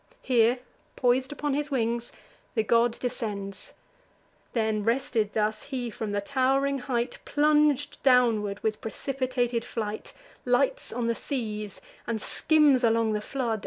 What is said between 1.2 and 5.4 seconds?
upon his wings, the god descends: Then, rested